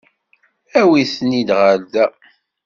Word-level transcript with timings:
Awi-ten-id 0.79 1.49
ɣer 1.59 1.75
da. 1.93 2.05